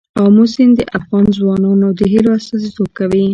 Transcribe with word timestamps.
آمو 0.23 0.43
سیند 0.53 0.73
د 0.77 0.81
افغان 0.97 1.25
ځوانانو 1.37 1.87
د 1.99 2.01
هیلو 2.11 2.29
استازیتوب 2.39 2.89
کوي. 2.97 3.25